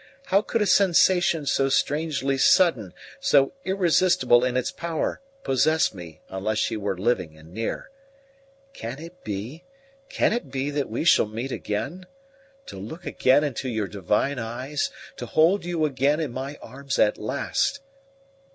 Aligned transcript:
How 0.29 0.41
could 0.41 0.63
a 0.63 0.65
sensation 0.65 1.45
so 1.45 1.69
strangely 1.69 2.35
sudden, 2.35 2.91
so 3.19 3.53
irresistible 3.65 4.43
in 4.43 4.57
its 4.57 4.71
power, 4.71 5.21
possess 5.43 5.93
me 5.93 6.21
unless 6.27 6.57
she 6.57 6.75
were 6.75 6.97
living 6.97 7.37
and 7.37 7.53
near? 7.53 7.91
Can 8.73 8.97
it 8.97 9.23
be, 9.23 9.63
can 10.09 10.33
it 10.33 10.49
be 10.49 10.71
that 10.71 10.89
we 10.89 11.03
shall 11.03 11.27
meet 11.27 11.51
again? 11.51 12.07
To 12.65 12.77
look 12.79 13.05
again 13.05 13.43
into 13.43 13.69
your 13.69 13.87
divine 13.87 14.39
eyes 14.39 14.89
to 15.17 15.27
hold 15.27 15.65
you 15.65 15.85
again 15.85 16.19
in 16.19 16.31
my 16.33 16.57
arms 16.63 16.97
at 16.97 17.19
last! 17.19 17.79